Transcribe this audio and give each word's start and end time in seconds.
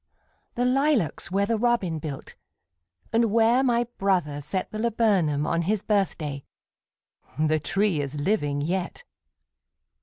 The 0.55 0.65
lilacs 0.65 1.29
where 1.29 1.45
the 1.45 1.59
robin 1.59 1.99
built, 1.99 2.33
And 3.13 3.25
where 3.29 3.61
my 3.63 3.83
brother 3.99 4.41
set 4.41 4.71
The 4.71 4.79
laburnum 4.79 5.45
on 5.45 5.61
his 5.61 5.83
birthday, 5.83 6.43
The 7.37 7.59
tree 7.59 8.01
is 8.01 8.15
living 8.15 8.61
yet! 8.61 9.03